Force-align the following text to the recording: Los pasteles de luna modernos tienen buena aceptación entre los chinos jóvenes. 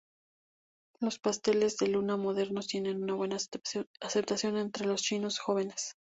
Los 0.99 1.19
pasteles 1.19 1.77
de 1.77 1.85
luna 1.89 2.17
modernos 2.17 2.65
tienen 2.65 3.05
buena 3.05 3.35
aceptación 3.99 4.57
entre 4.57 4.87
los 4.87 5.03
chinos 5.03 5.37
jóvenes. 5.37 5.95